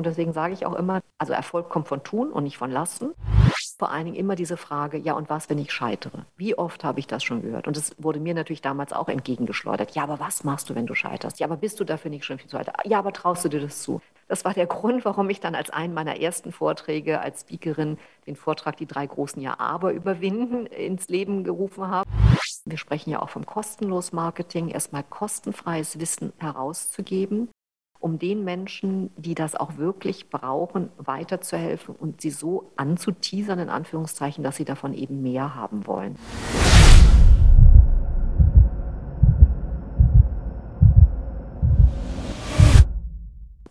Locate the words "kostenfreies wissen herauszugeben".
25.02-27.50